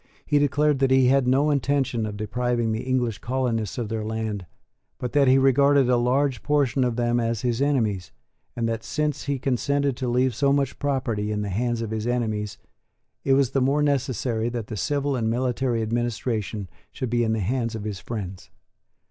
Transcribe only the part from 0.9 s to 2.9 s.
had no intention of depriving the